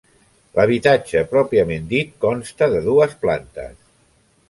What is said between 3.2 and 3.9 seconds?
plantes.